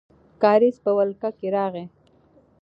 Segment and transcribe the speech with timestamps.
[0.43, 1.85] کارېز په ولکه کې راغی.